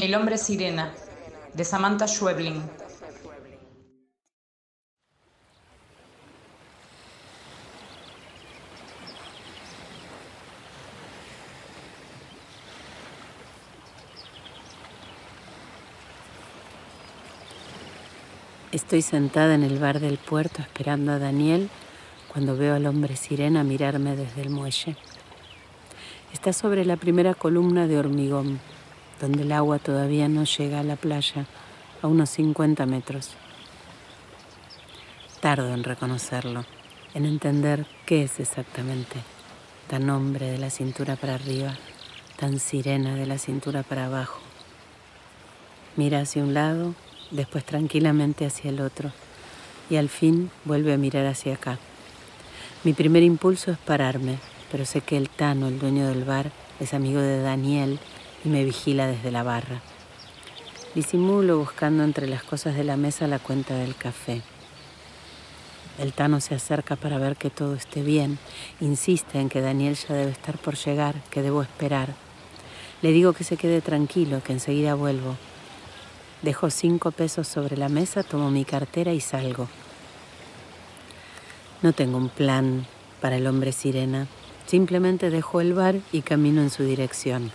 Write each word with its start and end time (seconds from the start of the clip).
El 0.00 0.14
hombre 0.14 0.38
sirena, 0.38 0.94
de 1.52 1.62
Samantha 1.62 2.08
Schweblin. 2.08 2.62
Estoy 18.72 19.02
sentada 19.02 19.54
en 19.54 19.62
el 19.62 19.78
bar 19.78 20.00
del 20.00 20.16
puerto 20.16 20.62
esperando 20.62 21.12
a 21.12 21.18
Daniel 21.18 21.68
cuando 22.32 22.56
veo 22.56 22.74
al 22.74 22.86
hombre 22.86 23.16
sirena 23.16 23.64
mirarme 23.64 24.16
desde 24.16 24.40
el 24.40 24.48
muelle. 24.48 24.96
Está 26.32 26.54
sobre 26.54 26.86
la 26.86 26.96
primera 26.96 27.34
columna 27.34 27.86
de 27.86 27.98
hormigón 27.98 28.60
donde 29.20 29.42
el 29.42 29.52
agua 29.52 29.78
todavía 29.78 30.28
no 30.28 30.44
llega 30.44 30.80
a 30.80 30.84
la 30.84 30.96
playa, 30.96 31.46
a 32.02 32.06
unos 32.06 32.30
50 32.30 32.86
metros. 32.86 33.30
Tardo 35.40 35.72
en 35.74 35.84
reconocerlo, 35.84 36.64
en 37.14 37.26
entender 37.26 37.86
qué 38.06 38.24
es 38.24 38.40
exactamente, 38.40 39.16
tan 39.88 40.08
hombre 40.08 40.50
de 40.50 40.58
la 40.58 40.70
cintura 40.70 41.16
para 41.16 41.34
arriba, 41.34 41.76
tan 42.36 42.58
sirena 42.58 43.14
de 43.14 43.26
la 43.26 43.38
cintura 43.38 43.82
para 43.82 44.06
abajo. 44.06 44.40
Mira 45.96 46.20
hacia 46.20 46.42
un 46.42 46.54
lado, 46.54 46.94
después 47.30 47.64
tranquilamente 47.64 48.46
hacia 48.46 48.70
el 48.70 48.80
otro, 48.80 49.12
y 49.90 49.96
al 49.96 50.08
fin 50.08 50.50
vuelve 50.64 50.94
a 50.94 50.98
mirar 50.98 51.26
hacia 51.26 51.54
acá. 51.54 51.78
Mi 52.84 52.94
primer 52.94 53.22
impulso 53.22 53.70
es 53.70 53.78
pararme, 53.78 54.38
pero 54.70 54.86
sé 54.86 55.02
que 55.02 55.18
el 55.18 55.28
Tano, 55.28 55.68
el 55.68 55.78
dueño 55.78 56.06
del 56.08 56.24
bar, 56.24 56.50
es 56.78 56.94
amigo 56.94 57.20
de 57.20 57.42
Daniel 57.42 57.98
y 58.44 58.48
me 58.48 58.64
vigila 58.64 59.06
desde 59.06 59.30
la 59.30 59.42
barra. 59.42 59.80
Disimulo 60.94 61.58
buscando 61.58 62.02
entre 62.02 62.26
las 62.26 62.42
cosas 62.42 62.74
de 62.74 62.84
la 62.84 62.96
mesa 62.96 63.28
la 63.28 63.38
cuenta 63.38 63.74
del 63.74 63.94
café. 63.94 64.42
El 65.98 66.12
Tano 66.12 66.40
se 66.40 66.54
acerca 66.54 66.96
para 66.96 67.18
ver 67.18 67.36
que 67.36 67.50
todo 67.50 67.74
esté 67.74 68.02
bien. 68.02 68.38
Insiste 68.80 69.38
en 69.38 69.48
que 69.48 69.60
Daniel 69.60 69.96
ya 69.96 70.14
debe 70.14 70.32
estar 70.32 70.58
por 70.58 70.76
llegar, 70.76 71.14
que 71.30 71.42
debo 71.42 71.62
esperar. 71.62 72.14
Le 73.02 73.12
digo 73.12 73.34
que 73.34 73.44
se 73.44 73.56
quede 73.56 73.80
tranquilo, 73.80 74.42
que 74.42 74.52
enseguida 74.52 74.94
vuelvo. 74.94 75.36
Dejo 76.42 76.70
cinco 76.70 77.10
pesos 77.10 77.46
sobre 77.46 77.76
la 77.76 77.88
mesa, 77.88 78.22
tomo 78.22 78.50
mi 78.50 78.64
cartera 78.64 79.12
y 79.12 79.20
salgo. 79.20 79.68
No 81.82 81.92
tengo 81.92 82.16
un 82.16 82.30
plan 82.30 82.86
para 83.20 83.36
el 83.36 83.46
hombre 83.46 83.72
sirena. 83.72 84.26
Simplemente 84.66 85.30
dejo 85.30 85.60
el 85.60 85.74
bar 85.74 85.96
y 86.12 86.22
camino 86.22 86.62
en 86.62 86.70
su 86.70 86.82
dirección 86.82 87.52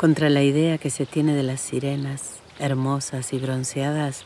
contra 0.00 0.30
la 0.30 0.42
idea 0.42 0.78
que 0.78 0.88
se 0.88 1.04
tiene 1.04 1.34
de 1.34 1.42
las 1.42 1.60
sirenas, 1.60 2.36
hermosas 2.58 3.34
y 3.34 3.38
bronceadas, 3.38 4.24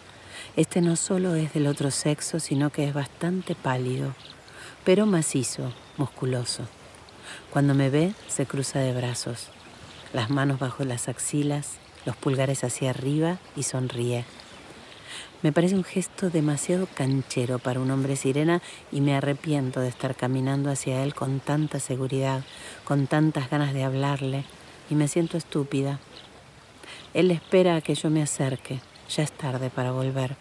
este 0.55 0.81
no 0.81 0.95
solo 0.95 1.35
es 1.35 1.53
del 1.53 1.67
otro 1.67 1.91
sexo, 1.91 2.39
sino 2.39 2.71
que 2.71 2.85
es 2.85 2.95
bastante 2.95 3.57
pálido, 3.57 4.15
pero 4.85 5.05
macizo, 5.05 5.73
musculoso. 5.97 6.63
Cuando 7.51 7.75
me 7.75 7.91
ve, 7.91 8.13
se 8.29 8.47
cruza 8.47 8.79
de 8.79 8.93
brazos, 8.93 9.49
las 10.13 10.31
manos 10.31 10.61
bajo 10.61 10.85
las 10.85 11.09
axilas, 11.09 11.79
los 12.07 12.15
pulgares 12.15 12.63
hacia 12.63 12.91
arriba 12.91 13.39
y 13.57 13.65
sonríe. 13.65 14.25
Me 15.43 15.51
parece 15.51 15.75
un 15.75 15.83
gesto 15.83 16.31
demasiado 16.31 16.87
canchero 16.95 17.59
para 17.59 17.81
un 17.81 17.91
hombre 17.91 18.15
sirena 18.15 18.63
y 18.93 19.01
me 19.01 19.17
arrepiento 19.17 19.81
de 19.81 19.89
estar 19.89 20.15
caminando 20.15 20.71
hacia 20.71 21.03
él 21.03 21.17
con 21.17 21.41
tanta 21.41 21.81
seguridad, 21.81 22.45
con 22.85 23.09
tantas 23.09 23.51
ganas 23.51 23.75
de 23.75 23.83
hablarle, 23.83 24.45
y 24.91 24.95
me 24.95 25.09
siento 25.09 25.37
estúpida. 25.37 25.99
Él 27.13 27.31
espera 27.31 27.77
a 27.77 27.81
que 27.81 27.95
yo 27.95 28.11
me 28.11 28.23
acerque, 28.23 28.81
ya 29.09 29.23
es 29.23 29.33
tarde 29.33 29.71
para 29.71 29.93
volver, 29.93 30.37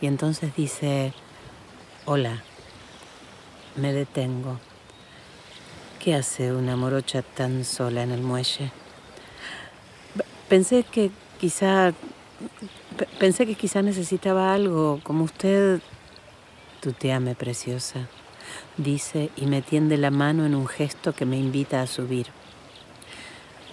y 0.00 0.06
entonces 0.06 0.54
dice, 0.54 1.12
hola, 2.04 2.42
me 3.76 3.92
detengo. 3.92 4.58
¿Qué 5.98 6.14
hace 6.14 6.52
una 6.52 6.76
morocha 6.76 7.22
tan 7.22 7.64
sola 7.64 8.02
en 8.02 8.12
el 8.12 8.22
muelle? 8.22 8.70
Pensé 10.48 10.84
que 10.84 11.10
quizá 11.40 11.92
pensé 13.18 13.46
que 13.46 13.54
quizá 13.54 13.82
necesitaba 13.82 14.54
algo 14.54 15.00
como 15.02 15.24
usted. 15.24 15.80
Tuteame, 16.80 17.34
preciosa, 17.34 18.08
dice 18.76 19.30
y 19.36 19.46
me 19.46 19.62
tiende 19.62 19.96
la 19.96 20.10
mano 20.10 20.46
en 20.46 20.54
un 20.54 20.68
gesto 20.68 21.12
que 21.12 21.26
me 21.26 21.36
invita 21.36 21.82
a 21.82 21.86
subir. 21.86 22.28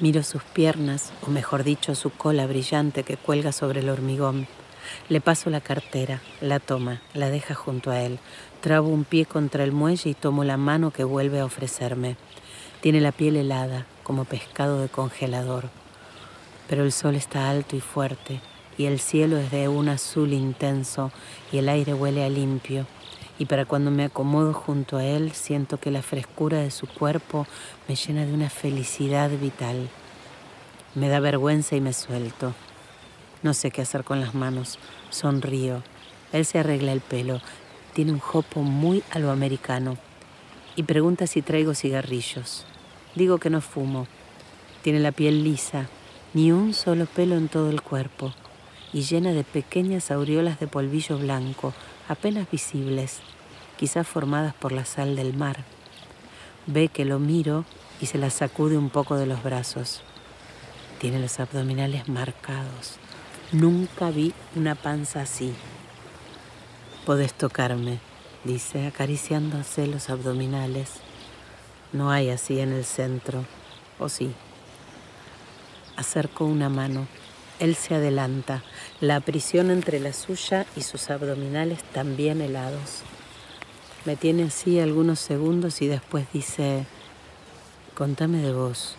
Miro 0.01 0.23
sus 0.23 0.43
piernas, 0.43 1.13
o 1.25 1.29
mejor 1.29 1.63
dicho, 1.63 1.95
su 1.95 2.09
cola 2.09 2.45
brillante 2.47 3.03
que 3.03 3.15
cuelga 3.15 3.53
sobre 3.53 3.79
el 3.79 3.87
hormigón. 3.87 4.45
Le 5.07 5.21
paso 5.21 5.49
la 5.49 5.61
cartera, 5.61 6.21
la 6.41 6.59
toma, 6.59 7.01
la 7.13 7.29
deja 7.29 7.55
junto 7.55 7.91
a 7.91 8.01
él. 8.01 8.19
Trabo 8.59 8.89
un 8.89 9.05
pie 9.05 9.25
contra 9.25 9.63
el 9.63 9.71
muelle 9.71 10.09
y 10.09 10.13
tomo 10.13 10.43
la 10.43 10.57
mano 10.57 10.91
que 10.91 11.05
vuelve 11.05 11.39
a 11.39 11.45
ofrecerme. 11.45 12.17
Tiene 12.81 12.99
la 12.99 13.13
piel 13.13 13.37
helada, 13.37 13.85
como 14.03 14.25
pescado 14.25 14.81
de 14.81 14.89
congelador. 14.89 15.69
Pero 16.67 16.83
el 16.83 16.91
sol 16.91 17.15
está 17.15 17.49
alto 17.49 17.77
y 17.77 17.79
fuerte, 17.79 18.41
y 18.77 18.87
el 18.87 18.99
cielo 18.99 19.37
es 19.37 19.49
de 19.49 19.69
un 19.69 19.87
azul 19.87 20.33
intenso, 20.33 21.13
y 21.53 21.59
el 21.59 21.69
aire 21.69 21.93
huele 21.93 22.25
a 22.25 22.29
limpio 22.29 22.85
y 23.37 23.45
para 23.45 23.65
cuando 23.65 23.91
me 23.91 24.05
acomodo 24.05 24.53
junto 24.53 24.97
a 24.97 25.05
él 25.05 25.31
siento 25.33 25.77
que 25.77 25.91
la 25.91 26.01
frescura 26.01 26.59
de 26.59 26.71
su 26.71 26.87
cuerpo 26.87 27.47
me 27.87 27.95
llena 27.95 28.25
de 28.25 28.33
una 28.33 28.49
felicidad 28.49 29.29
vital. 29.29 29.89
Me 30.93 31.09
da 31.09 31.19
vergüenza 31.19 31.75
y 31.75 31.81
me 31.81 31.93
suelto. 31.93 32.53
No 33.43 33.53
sé 33.53 33.71
qué 33.71 33.81
hacer 33.81 34.03
con 34.03 34.21
las 34.21 34.33
manos. 34.33 34.79
Sonrío. 35.09 35.83
Él 36.31 36.45
se 36.45 36.59
arregla 36.59 36.93
el 36.93 37.01
pelo. 37.01 37.41
Tiene 37.93 38.13
un 38.13 38.19
jopo 38.19 38.61
muy 38.61 39.03
aloamericano. 39.11 39.97
Y 40.77 40.83
pregunta 40.83 41.27
si 41.27 41.41
traigo 41.41 41.73
cigarrillos. 41.73 42.65
Digo 43.15 43.37
que 43.37 43.49
no 43.49 43.61
fumo. 43.61 44.07
Tiene 44.81 44.99
la 44.99 45.11
piel 45.11 45.43
lisa, 45.43 45.87
ni 46.33 46.51
un 46.51 46.73
solo 46.73 47.05
pelo 47.07 47.35
en 47.37 47.47
todo 47.47 47.69
el 47.69 47.81
cuerpo, 47.81 48.33
y 48.93 49.01
llena 49.01 49.31
de 49.31 49.43
pequeñas 49.43 50.11
aureolas 50.11 50.59
de 50.59 50.67
polvillo 50.67 51.17
blanco, 51.17 51.73
apenas 52.07 52.49
visibles, 52.49 53.19
quizás 53.77 54.07
formadas 54.07 54.53
por 54.53 54.71
la 54.71 54.85
sal 54.85 55.15
del 55.15 55.33
mar. 55.33 55.57
Ve 56.67 56.87
que 56.87 57.05
lo 57.05 57.19
miro 57.19 57.65
y 58.01 58.07
se 58.07 58.17
la 58.17 58.29
sacude 58.29 58.77
un 58.77 58.89
poco 58.89 59.15
de 59.15 59.25
los 59.25 59.43
brazos. 59.43 60.01
Tiene 60.99 61.19
los 61.19 61.39
abdominales 61.39 62.07
marcados. 62.07 62.95
Nunca 63.51 64.09
vi 64.09 64.33
una 64.55 64.75
panza 64.75 65.21
así. 65.21 65.53
Podés 67.05 67.33
tocarme, 67.33 67.99
dice, 68.43 68.87
acariciándose 68.87 69.87
los 69.87 70.09
abdominales. 70.09 70.93
No 71.93 72.11
hay 72.11 72.29
así 72.29 72.59
en 72.59 72.73
el 72.73 72.83
centro, 72.83 73.45
¿o 73.99 74.09
sí? 74.09 74.33
Acerco 75.95 76.45
una 76.45 76.67
mano. 76.67 77.07
Él 77.59 77.75
se 77.75 77.95
adelanta, 77.95 78.63
la 78.99 79.21
prisión 79.21 79.71
entre 79.71 79.99
la 79.99 80.11
suya 80.11 80.65
y 80.75 80.81
sus 80.81 81.09
abdominales 81.09 81.83
también 81.83 82.41
helados. 82.41 83.03
Me 84.03 84.15
tiene 84.17 84.43
así 84.43 84.79
algunos 84.79 85.19
segundos 85.19 85.81
y 85.81 85.87
después 85.87 86.27
dice, 86.33 86.85
contame 87.95 88.39
de 88.39 88.53
vos. 88.53 88.95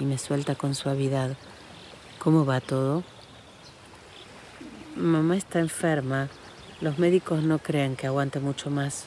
Y 0.00 0.04
me 0.04 0.18
suelta 0.18 0.56
con 0.56 0.74
suavidad, 0.74 1.36
¿cómo 2.18 2.44
va 2.44 2.60
todo? 2.60 3.04
Mamá 4.96 5.36
está 5.36 5.60
enferma. 5.60 6.28
Los 6.80 6.98
médicos 6.98 7.42
no 7.42 7.58
creen 7.58 7.94
que 7.94 8.06
aguante 8.06 8.40
mucho 8.40 8.68
más. 8.68 9.04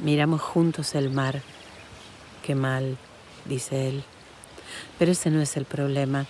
Miramos 0.00 0.42
juntos 0.42 0.94
el 0.94 1.10
mar. 1.10 1.40
Qué 2.44 2.54
mal, 2.54 2.98
dice 3.46 3.88
él. 3.88 4.04
Pero 4.98 5.12
ese 5.12 5.30
no 5.30 5.40
es 5.40 5.56
el 5.56 5.64
problema. 5.64 6.26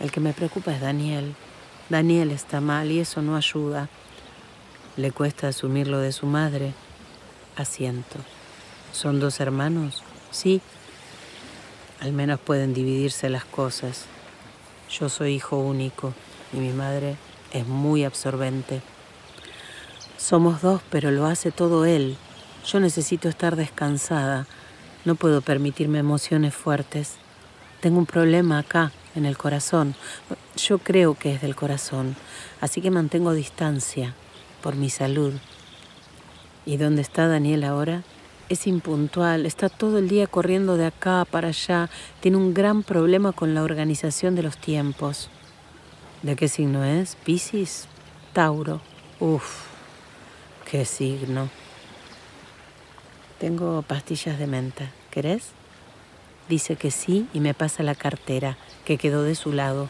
El 0.00 0.12
que 0.12 0.20
me 0.20 0.32
preocupa 0.32 0.72
es 0.72 0.80
Daniel. 0.80 1.34
Daniel 1.88 2.30
está 2.30 2.60
mal 2.60 2.90
y 2.90 3.00
eso 3.00 3.20
no 3.20 3.36
ayuda. 3.36 3.88
Le 4.96 5.10
cuesta 5.10 5.48
asumir 5.48 5.88
lo 5.88 5.98
de 5.98 6.12
su 6.12 6.26
madre. 6.26 6.72
Asiento. 7.56 8.18
¿Son 8.92 9.18
dos 9.18 9.40
hermanos? 9.40 10.02
Sí. 10.30 10.60
Al 12.00 12.12
menos 12.12 12.38
pueden 12.38 12.74
dividirse 12.74 13.28
las 13.28 13.44
cosas. 13.44 14.04
Yo 14.90 15.08
soy 15.08 15.34
hijo 15.34 15.58
único 15.58 16.14
y 16.52 16.58
mi 16.58 16.72
madre 16.72 17.16
es 17.52 17.66
muy 17.66 18.04
absorbente. 18.04 18.80
Somos 20.16 20.62
dos, 20.62 20.80
pero 20.90 21.10
lo 21.10 21.26
hace 21.26 21.50
todo 21.50 21.84
él. 21.84 22.16
Yo 22.64 22.78
necesito 22.78 23.28
estar 23.28 23.56
descansada. 23.56 24.46
No 25.04 25.16
puedo 25.16 25.40
permitirme 25.40 25.98
emociones 25.98 26.54
fuertes. 26.54 27.14
Tengo 27.80 27.98
un 27.98 28.06
problema 28.06 28.58
acá, 28.58 28.92
en 29.18 29.26
el 29.26 29.36
corazón. 29.36 29.94
Yo 30.56 30.78
creo 30.78 31.14
que 31.14 31.34
es 31.34 31.42
del 31.42 31.54
corazón, 31.54 32.16
así 32.60 32.80
que 32.80 32.90
mantengo 32.90 33.34
distancia 33.34 34.14
por 34.62 34.76
mi 34.76 34.88
salud. 34.88 35.34
¿Y 36.64 36.76
dónde 36.76 37.02
está 37.02 37.28
Daniel 37.28 37.64
ahora? 37.64 38.02
es 38.48 38.66
impuntual, 38.66 39.46
está 39.46 39.68
todo 39.68 39.98
el 39.98 40.08
día 40.08 40.26
corriendo 40.26 40.76
de 40.76 40.86
acá 40.86 41.26
para 41.30 41.48
allá, 41.48 41.90
tiene 42.20 42.38
un 42.38 42.54
gran 42.54 42.82
problema 42.82 43.32
con 43.32 43.54
la 43.54 43.62
organización 43.62 44.34
de 44.34 44.42
los 44.42 44.56
tiempos. 44.56 45.28
¿De 46.22 46.34
qué 46.34 46.48
signo 46.48 46.84
es? 46.84 47.16
Piscis, 47.16 47.86
Tauro. 48.32 48.80
Uf, 49.20 49.66
qué 50.70 50.84
signo. 50.84 51.48
Tengo 53.38 53.82
pastillas 53.82 54.38
de 54.38 54.46
menta, 54.46 54.90
¿querés? 55.10 55.52
Dice 56.48 56.76
que 56.76 56.90
sí 56.90 57.26
y 57.34 57.40
me 57.40 57.54
pasa 57.54 57.82
la 57.82 57.94
cartera, 57.94 58.56
que 58.84 58.96
quedó 58.96 59.22
de 59.22 59.34
su 59.34 59.52
lado. 59.52 59.88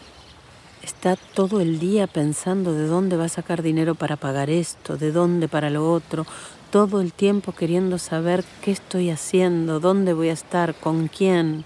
Está 0.83 1.17
todo 1.17 1.61
el 1.61 1.79
día 1.79 2.07
pensando 2.07 2.73
de 2.73 2.87
dónde 2.87 3.17
va 3.17 3.25
a 3.27 3.29
sacar 3.29 3.63
dinero 3.63 3.95
para 3.95 4.17
pagar 4.17 4.51
esto, 4.51 4.97
de 4.97 5.13
dónde 5.13 5.49
para 5.49 5.71
lo 5.71 5.93
otro, 5.93 6.27
todo 6.71 7.01
el 7.01 7.13
tiempo 7.13 7.53
queriendo 7.53 7.99
saber 7.99 8.45
qué 8.63 8.73
estoy 8.73 9.11
haciendo, 9.11 9.81
dónde 9.81 10.13
voy 10.13 10.31
a 10.31 10.33
estar, 10.33 10.75
con 10.75 11.09
quién. 11.09 11.65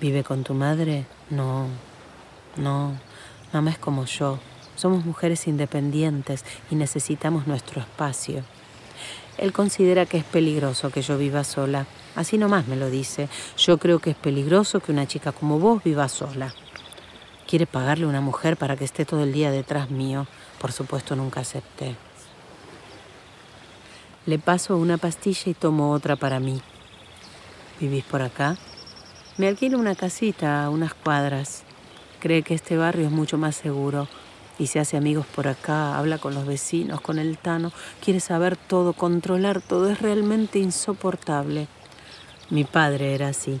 ¿Vive 0.00 0.24
con 0.24 0.44
tu 0.44 0.54
madre? 0.54 1.06
No, 1.30 1.66
no, 2.56 2.98
mamá 3.52 3.70
es 3.70 3.78
como 3.78 4.04
yo. 4.04 4.38
Somos 4.76 5.04
mujeres 5.04 5.46
independientes 5.46 6.44
y 6.70 6.74
necesitamos 6.74 7.46
nuestro 7.46 7.80
espacio. 7.80 8.42
Él 9.38 9.52
considera 9.52 10.06
que 10.06 10.18
es 10.18 10.24
peligroso 10.24 10.90
que 10.90 11.02
yo 11.02 11.18
viva 11.18 11.44
sola. 11.44 11.86
Así 12.14 12.38
nomás 12.38 12.68
me 12.68 12.76
lo 12.76 12.90
dice. 12.90 13.28
Yo 13.56 13.78
creo 13.78 13.98
que 13.98 14.10
es 14.10 14.16
peligroso 14.16 14.80
que 14.80 14.92
una 14.92 15.06
chica 15.06 15.32
como 15.32 15.58
vos 15.58 15.82
viva 15.82 16.08
sola. 16.08 16.54
Quiere 17.48 17.66
pagarle 17.66 18.04
a 18.04 18.08
una 18.08 18.20
mujer 18.20 18.56
para 18.56 18.76
que 18.76 18.84
esté 18.84 19.04
todo 19.04 19.24
el 19.24 19.32
día 19.32 19.50
detrás 19.50 19.90
mío. 19.90 20.26
Por 20.60 20.72
supuesto 20.72 21.16
nunca 21.16 21.40
acepté. 21.40 21.96
Le 24.26 24.38
paso 24.38 24.76
una 24.76 24.98
pastilla 24.98 25.50
y 25.50 25.54
tomo 25.54 25.90
otra 25.90 26.16
para 26.16 26.40
mí. 26.40 26.60
¿Vivís 27.80 28.04
por 28.04 28.22
acá? 28.22 28.56
Me 29.36 29.48
alquilo 29.48 29.78
una 29.78 29.96
casita 29.96 30.64
a 30.64 30.70
unas 30.70 30.94
cuadras. 30.94 31.64
Cree 32.20 32.42
que 32.42 32.54
este 32.54 32.76
barrio 32.76 33.06
es 33.06 33.12
mucho 33.12 33.36
más 33.36 33.56
seguro 33.56 34.08
y 34.58 34.68
se 34.68 34.80
hace 34.80 34.96
amigos 34.96 35.26
por 35.26 35.48
acá, 35.48 35.98
habla 35.98 36.18
con 36.18 36.34
los 36.34 36.46
vecinos, 36.46 37.00
con 37.00 37.18
el 37.18 37.38
Tano, 37.38 37.72
quiere 38.02 38.20
saber 38.20 38.56
todo, 38.56 38.92
controlar 38.92 39.60
todo, 39.60 39.90
es 39.90 40.00
realmente 40.00 40.58
insoportable. 40.58 41.66
Mi 42.50 42.64
padre 42.64 43.14
era 43.14 43.28
así. 43.28 43.60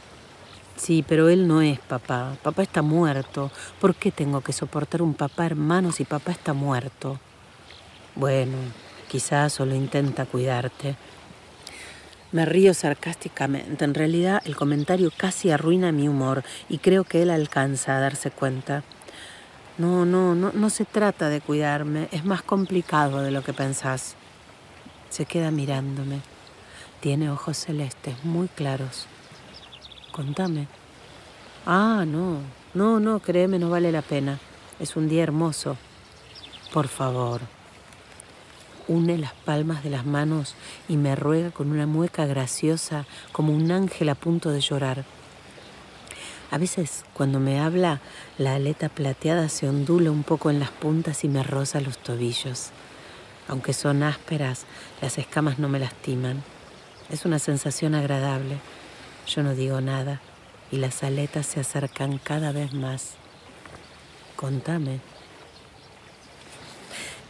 Sí, 0.76 1.04
pero 1.06 1.28
él 1.28 1.46
no 1.46 1.62
es 1.62 1.78
papá. 1.78 2.36
Papá 2.42 2.62
está 2.62 2.82
muerto. 2.82 3.50
¿Por 3.80 3.94
qué 3.94 4.10
tengo 4.10 4.40
que 4.40 4.52
soportar 4.52 5.02
un 5.02 5.14
papá 5.14 5.46
hermano 5.46 5.92
si 5.92 6.04
papá 6.04 6.32
está 6.32 6.52
muerto? 6.52 7.18
Bueno, 8.16 8.56
quizás 9.08 9.52
solo 9.52 9.74
intenta 9.74 10.26
cuidarte. 10.26 10.96
Me 12.32 12.44
río 12.44 12.74
sarcásticamente. 12.74 13.84
En 13.84 13.94
realidad 13.94 14.42
el 14.44 14.56
comentario 14.56 15.12
casi 15.16 15.50
arruina 15.50 15.92
mi 15.92 16.08
humor 16.08 16.42
y 16.68 16.78
creo 16.78 17.04
que 17.04 17.22
él 17.22 17.30
alcanza 17.30 17.96
a 17.96 18.00
darse 18.00 18.32
cuenta. 18.32 18.82
No, 19.76 20.04
no, 20.04 20.36
no, 20.36 20.52
no 20.52 20.70
se 20.70 20.84
trata 20.84 21.28
de 21.28 21.40
cuidarme. 21.40 22.08
Es 22.12 22.24
más 22.24 22.42
complicado 22.42 23.22
de 23.22 23.32
lo 23.32 23.42
que 23.42 23.52
pensás. 23.52 24.14
Se 25.10 25.26
queda 25.26 25.50
mirándome. 25.50 26.20
Tiene 27.00 27.28
ojos 27.30 27.56
celestes 27.56 28.24
muy 28.24 28.46
claros. 28.46 29.06
Contame. 30.12 30.68
Ah, 31.66 32.04
no, 32.06 32.38
no, 32.72 33.00
no, 33.00 33.18
créeme, 33.18 33.58
no 33.58 33.68
vale 33.68 33.90
la 33.90 34.02
pena. 34.02 34.38
Es 34.78 34.94
un 34.94 35.08
día 35.08 35.24
hermoso. 35.24 35.76
Por 36.72 36.86
favor. 36.86 37.40
Une 38.86 39.18
las 39.18 39.32
palmas 39.32 39.82
de 39.82 39.90
las 39.90 40.06
manos 40.06 40.54
y 40.88 40.96
me 40.96 41.16
ruega 41.16 41.50
con 41.50 41.72
una 41.72 41.86
mueca 41.86 42.26
graciosa 42.26 43.06
como 43.32 43.52
un 43.52 43.72
ángel 43.72 44.08
a 44.08 44.14
punto 44.14 44.50
de 44.50 44.60
llorar. 44.60 45.04
A 46.50 46.58
veces 46.58 47.04
cuando 47.14 47.40
me 47.40 47.60
habla, 47.60 48.00
la 48.38 48.54
aleta 48.54 48.88
plateada 48.88 49.48
se 49.48 49.68
ondula 49.68 50.10
un 50.10 50.22
poco 50.22 50.50
en 50.50 50.60
las 50.60 50.70
puntas 50.70 51.24
y 51.24 51.28
me 51.28 51.42
roza 51.42 51.80
los 51.80 51.98
tobillos. 51.98 52.70
Aunque 53.48 53.72
son 53.72 54.02
ásperas, 54.02 54.64
las 55.02 55.18
escamas 55.18 55.58
no 55.58 55.68
me 55.68 55.78
lastiman. 55.78 56.42
Es 57.10 57.24
una 57.24 57.38
sensación 57.38 57.94
agradable. 57.94 58.58
Yo 59.26 59.42
no 59.42 59.54
digo 59.54 59.80
nada 59.80 60.20
y 60.70 60.76
las 60.76 61.02
aletas 61.02 61.46
se 61.46 61.60
acercan 61.60 62.18
cada 62.18 62.52
vez 62.52 62.72
más. 62.72 63.14
Contame. 64.36 65.00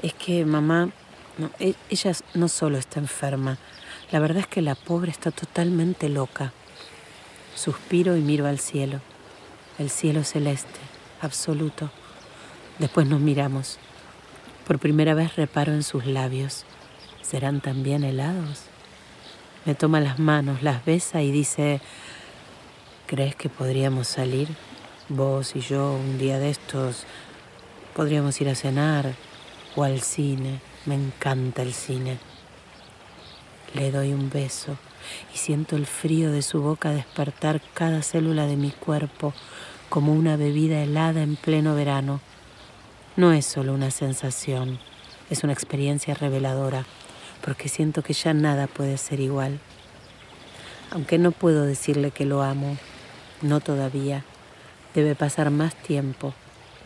Es 0.02 0.14
que 0.14 0.44
mamá, 0.44 0.90
e, 1.58 1.74
ella 1.88 2.12
no 2.34 2.48
solo 2.48 2.78
está 2.78 3.00
enferma, 3.00 3.58
la 4.10 4.18
verdad 4.18 4.38
es 4.38 4.46
que 4.46 4.62
la 4.62 4.74
pobre 4.74 5.10
está 5.10 5.30
totalmente 5.30 6.08
loca. 6.08 6.52
Suspiro 7.54 8.16
y 8.16 8.20
miro 8.20 8.46
al 8.46 8.58
cielo, 8.58 9.00
el 9.78 9.88
cielo 9.88 10.24
celeste, 10.24 10.80
absoluto. 11.20 11.90
Después 12.80 13.06
nos 13.06 13.20
miramos. 13.20 13.78
Por 14.66 14.80
primera 14.80 15.14
vez 15.14 15.36
reparo 15.36 15.72
en 15.72 15.84
sus 15.84 16.04
labios. 16.04 16.64
¿Serán 17.22 17.60
también 17.60 18.02
helados? 18.02 18.64
Me 19.64 19.76
toma 19.76 20.00
las 20.00 20.18
manos, 20.18 20.62
las 20.62 20.84
besa 20.84 21.22
y 21.22 21.30
dice, 21.30 21.80
¿crees 23.06 23.36
que 23.36 23.48
podríamos 23.48 24.08
salir? 24.08 24.48
Vos 25.08 25.54
y 25.54 25.60
yo 25.60 25.92
un 25.92 26.18
día 26.18 26.40
de 26.40 26.50
estos 26.50 27.04
podríamos 27.94 28.40
ir 28.40 28.48
a 28.48 28.56
cenar 28.56 29.14
o 29.76 29.84
al 29.84 30.00
cine. 30.00 30.60
Me 30.86 30.96
encanta 30.96 31.62
el 31.62 31.72
cine. 31.72 32.18
Le 33.74 33.92
doy 33.92 34.12
un 34.12 34.28
beso 34.28 34.76
y 35.34 35.38
siento 35.38 35.76
el 35.76 35.86
frío 35.86 36.30
de 36.32 36.42
su 36.42 36.60
boca 36.60 36.90
despertar 36.90 37.60
cada 37.74 38.02
célula 38.02 38.46
de 38.46 38.56
mi 38.56 38.70
cuerpo 38.70 39.32
como 39.88 40.12
una 40.12 40.36
bebida 40.36 40.82
helada 40.82 41.22
en 41.22 41.36
pleno 41.36 41.74
verano. 41.74 42.20
No 43.16 43.32
es 43.32 43.46
solo 43.46 43.72
una 43.72 43.90
sensación, 43.90 44.78
es 45.30 45.44
una 45.44 45.52
experiencia 45.52 46.14
reveladora 46.14 46.84
porque 47.44 47.68
siento 47.68 48.02
que 48.02 48.14
ya 48.14 48.32
nada 48.32 48.66
puede 48.66 48.96
ser 48.96 49.20
igual. 49.20 49.60
Aunque 50.90 51.18
no 51.18 51.30
puedo 51.30 51.64
decirle 51.66 52.10
que 52.10 52.24
lo 52.24 52.42
amo, 52.42 52.76
no 53.42 53.60
todavía. 53.60 54.24
Debe 54.94 55.14
pasar 55.14 55.50
más 55.50 55.74
tiempo. 55.74 56.32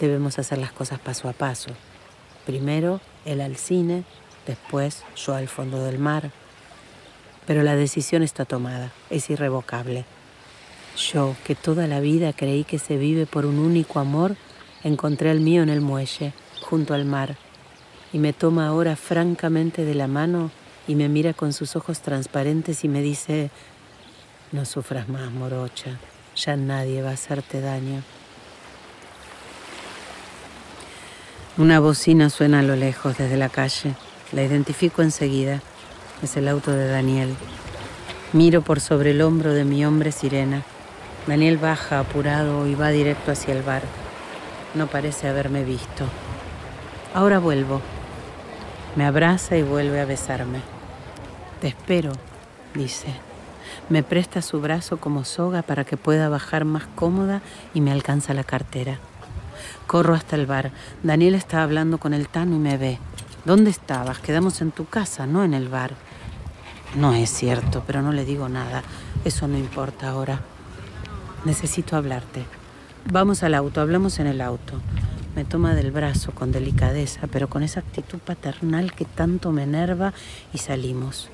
Debemos 0.00 0.38
hacer 0.38 0.59
las 0.59 0.73
cosas 0.73 0.99
paso 0.99 1.29
a 1.29 1.32
paso. 1.32 1.70
Primero 2.44 3.00
él 3.25 3.41
al 3.41 3.56
cine, 3.56 4.05
después 4.47 5.05
yo 5.15 5.35
al 5.35 5.49
fondo 5.49 5.85
del 5.85 5.99
mar. 5.99 6.32
Pero 7.49 7.65
la 7.65 7.75
decisión 7.75 8.23
está 8.23 8.45
tomada, 8.45 8.93
es 9.11 9.29
irrevocable. 9.29 10.05
Yo, 10.97 11.34
que 11.44 11.56
toda 11.56 11.89
la 11.89 11.99
vida 11.99 12.32
creí 12.32 12.63
que 12.63 12.79
se 12.79 12.96
vive 12.96 13.27
por 13.27 13.44
un 13.44 13.58
único 13.58 13.99
amor, 13.99 14.37
encontré 14.84 15.32
el 15.32 15.41
mío 15.41 15.65
en 15.65 15.69
el 15.69 15.81
muelle, 15.81 16.32
junto 16.61 16.94
al 16.94 17.05
mar 17.05 17.37
y 18.13 18.19
me 18.19 18.32
toma 18.32 18.69
ahora 18.69 18.96
francamente 18.96 19.84
de 19.84 19.94
la 19.94 20.06
mano 20.06 20.51
y 20.87 20.94
me 20.94 21.08
mira 21.08 21.34
con 21.34 21.53
sus 21.53 21.77
ojos 21.77 22.01
transparentes 22.01 22.84
y 22.84 22.89
me 22.89 23.03
dice, 23.03 23.51
no 24.53 24.65
sufras 24.65 25.08
más, 25.08 25.31
morocha, 25.31 25.99
ya 26.34 26.56
nadie 26.56 27.03
va 27.03 27.11
a 27.11 27.15
hacerte 27.15 27.61
daño. 27.61 28.03
Una 31.58 31.81
bocina 31.81 32.31
suena 32.31 32.61
a 32.61 32.63
lo 32.63 32.77
lejos 32.77 33.19
desde 33.19 33.37
la 33.37 33.49
calle. 33.49 33.94
La 34.31 34.44
identifico 34.44 35.03
enseguida. 35.03 35.61
Es 36.22 36.37
el 36.37 36.48
auto 36.48 36.72
de 36.72 36.89
Daniel. 36.89 37.34
Miro 38.32 38.63
por 38.63 38.81
sobre 38.81 39.13
el 39.13 39.22
hombro 39.22 39.53
de 39.53 39.65
mi 39.65 39.84
hombre 39.84 40.10
sirena. 40.10 40.63
Daniel 41.29 41.58
baja 41.58 42.01
apurado 42.01 42.67
y 42.67 42.75
va 42.75 42.89
directo 42.89 43.31
hacia 43.31 43.55
el 43.55 43.63
bar. 43.63 43.82
No 44.75 44.89
parece 44.89 45.29
haberme 45.29 45.63
visto. 45.63 46.05
Ahora 47.15 47.39
vuelvo, 47.39 47.81
me 48.96 49.06
abraza 49.06 49.56
y 49.56 49.63
vuelve 49.63 50.01
a 50.01 50.06
besarme. 50.06 50.60
Te 51.60 51.69
espero, 51.69 52.10
dice. 52.75 53.15
Me 53.89 54.03
presta 54.03 54.43
su 54.43 54.60
brazo 54.60 54.96
como 54.96 55.25
soga 55.25 55.63
para 55.63 55.84
que 55.84 55.96
pueda 55.96 56.29
bajar 56.29 56.65
más 56.65 56.84
cómoda 56.96 57.43
y 57.75 57.81
me 57.81 57.93
alcanza 57.93 58.34
la 58.34 58.44
cartera. 58.44 58.98
Corro 59.87 60.15
hasta 60.15 60.34
el 60.34 60.46
bar. 60.46 60.72
Daniel 61.05 61.37
está 61.37 61.63
hablando 61.63 61.98
con 61.98 62.13
el 62.13 62.29
Tano 62.29 62.56
y 62.56 62.58
me 62.58 62.77
ve. 62.77 62.98
¿Dónde 63.48 63.70
estabas? 63.70 64.19
Quedamos 64.19 64.60
en 64.60 64.72
tu 64.72 64.84
casa, 64.84 65.26
no 65.26 65.43
en 65.43 65.55
el 65.55 65.70
bar. 65.70 65.93
No 66.96 67.14
es 67.14 67.31
cierto, 67.31 67.82
pero 67.86 68.02
no 68.02 68.12
le 68.12 68.26
digo 68.26 68.50
nada. 68.50 68.82
Eso 69.24 69.48
no 69.48 69.56
importa 69.56 70.10
ahora. 70.10 70.43
Necesito 71.46 71.96
hablarte. 71.96 72.44
Vamos 73.10 73.43
al 73.43 73.55
auto, 73.55 73.81
hablamos 73.81 74.19
en 74.19 74.26
el 74.26 74.43
auto. 74.43 74.74
Me 75.34 75.46
toma 75.46 75.74
del 75.74 75.93
brazo 75.93 76.32
con 76.32 76.52
delicadeza, 76.52 77.26
pero 77.32 77.48
con 77.48 77.62
esa 77.62 77.81
actitud 77.81 78.19
paternal 78.19 78.93
que 78.93 79.06
tanto 79.06 79.50
me 79.50 79.62
enerva 79.62 80.12
y 80.52 80.58
salimos. 80.58 81.31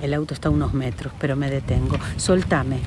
El 0.00 0.14
auto 0.14 0.34
está 0.34 0.50
a 0.50 0.52
unos 0.52 0.72
metros, 0.72 1.12
pero 1.18 1.34
me 1.34 1.50
detengo. 1.50 1.96
Soltame. 2.16 2.78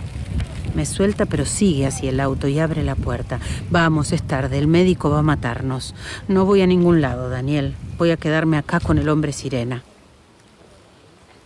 Me 0.73 0.85
suelta, 0.85 1.25
pero 1.25 1.45
sigue 1.45 1.85
hacia 1.85 2.09
el 2.09 2.19
auto 2.19 2.47
y 2.47 2.59
abre 2.59 2.83
la 2.83 2.95
puerta. 2.95 3.39
Vamos, 3.69 4.13
es 4.13 4.23
tarde, 4.23 4.57
el 4.57 4.67
médico 4.67 5.09
va 5.09 5.19
a 5.19 5.23
matarnos. 5.23 5.93
No 6.27 6.45
voy 6.45 6.61
a 6.61 6.67
ningún 6.67 7.01
lado, 7.01 7.29
Daniel. 7.29 7.75
Voy 7.97 8.11
a 8.11 8.17
quedarme 8.17 8.57
acá 8.57 8.79
con 8.79 8.97
el 8.97 9.09
hombre 9.09 9.33
sirena. 9.33 9.83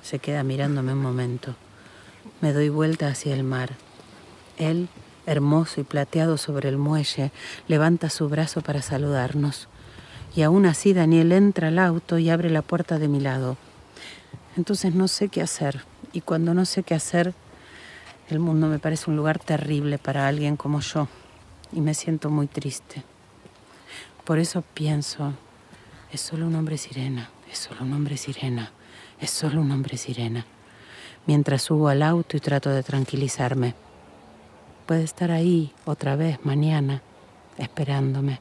Se 0.03 0.20
queda 0.20 0.44
mirándome 0.44 0.94
un 0.94 1.01
momento. 1.01 1.55
Me 2.41 2.53
doy 2.53 2.70
vuelta 2.70 3.08
hacia 3.08 3.34
el 3.34 3.44
mar. 3.44 3.72
Él, 4.58 4.89
hermoso 5.25 5.82
y 5.82 5.84
plateado 5.84 6.38
sobre 6.38 6.70
el 6.70 6.77
muelle, 6.77 7.32
levanta 7.67 8.12
su 8.12 8.29
brazo 8.29 8.62
para 8.62 8.84
saludarnos. 8.84 9.67
Y 10.36 10.44
aún 10.44 10.67
así 10.67 10.94
Daniel 10.94 11.32
entra 11.32 11.70
al 11.70 11.79
auto 11.79 12.20
y 12.20 12.29
abre 12.29 12.51
la 12.51 12.62
puerta 12.62 13.00
de 13.00 13.08
mi 13.08 13.20
lado. 13.20 13.58
Entonces 14.58 14.94
no 14.94 15.08
sé 15.08 15.29
qué 15.29 15.41
hacer. 15.41 15.84
Y 16.13 16.22
cuando 16.22 16.53
no 16.53 16.65
sé 16.65 16.84
qué 16.84 16.94
hacer, 16.94 17.34
el 18.29 18.39
mundo 18.39 18.67
me 18.67 18.79
parece 18.79 19.10
un 19.10 19.15
lugar 19.15 19.39
terrible 19.39 19.98
para 19.98 20.27
alguien 20.27 20.58
como 20.58 20.79
yo. 20.79 21.08
Y 21.72 21.82
me 21.82 21.94
siento 21.94 22.29
muy 22.29 22.48
triste. 22.48 23.03
Por 24.24 24.39
eso 24.39 24.63
pienso, 24.74 25.34
es 26.12 26.22
solo 26.22 26.48
un 26.48 26.55
hombre 26.55 26.77
sirena, 26.77 27.29
es 27.51 27.60
solo 27.60 27.84
un 27.84 27.94
hombre 27.94 28.17
sirena, 28.17 28.72
es 29.20 29.29
solo 29.29 29.62
un 29.62 29.72
hombre 29.72 29.98
sirena. 29.98 30.46
Mientras 31.27 31.63
subo 31.63 31.89
al 31.89 32.01
auto 32.01 32.38
y 32.38 32.39
trato 32.39 32.70
de 32.70 32.82
tranquilizarme. 32.84 33.75
Puede 34.86 35.03
estar 35.03 35.32
ahí 35.32 35.74
otra 35.86 36.15
vez 36.15 36.44
mañana, 36.44 37.01
esperándome. 37.58 38.39